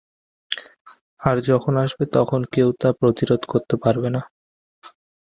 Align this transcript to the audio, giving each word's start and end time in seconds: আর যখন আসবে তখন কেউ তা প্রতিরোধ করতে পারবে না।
আর 1.21 1.35
যখন 1.49 1.73
আসবে 1.83 2.05
তখন 2.15 2.41
কেউ 2.53 2.69
তা 2.81 2.89
প্রতিরোধ 2.99 3.41
করতে 3.51 3.75
পারবে 3.83 4.09
না। 4.15 4.21